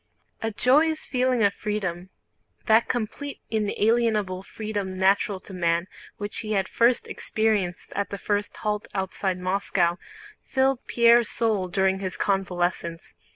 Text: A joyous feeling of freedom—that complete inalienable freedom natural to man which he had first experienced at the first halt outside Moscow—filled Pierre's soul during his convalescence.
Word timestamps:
A 0.41 0.49
joyous 0.49 1.05
feeling 1.05 1.43
of 1.43 1.53
freedom—that 1.53 2.87
complete 2.87 3.39
inalienable 3.51 4.41
freedom 4.41 4.97
natural 4.97 5.39
to 5.41 5.53
man 5.53 5.85
which 6.17 6.39
he 6.39 6.53
had 6.53 6.67
first 6.67 7.07
experienced 7.07 7.93
at 7.95 8.09
the 8.09 8.17
first 8.17 8.57
halt 8.57 8.87
outside 8.95 9.37
Moscow—filled 9.37 10.79
Pierre's 10.87 11.29
soul 11.29 11.67
during 11.67 11.99
his 11.99 12.17
convalescence. 12.17 13.13